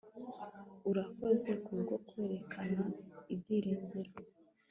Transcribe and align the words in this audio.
Urakoze 0.89 1.51
kubwo 1.65 1.93
kwerekana 2.07 2.83
ibyiringiro 3.33 4.11